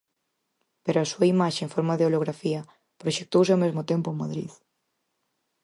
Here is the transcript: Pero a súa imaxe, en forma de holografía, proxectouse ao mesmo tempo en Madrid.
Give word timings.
Pero 0.85 0.97
a 0.99 1.09
súa 1.11 1.29
imaxe, 1.35 1.61
en 1.63 1.73
forma 1.75 1.97
de 1.97 2.05
holografía, 2.07 2.61
proxectouse 3.01 3.51
ao 3.53 3.61
mesmo 3.63 3.81
tempo 3.91 4.07
en 4.09 4.19
Madrid. 4.23 4.51